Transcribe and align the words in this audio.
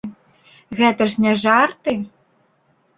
Гэта 0.79 1.03
ж 1.15 1.27
не 1.27 1.33
жарты! 1.45 1.97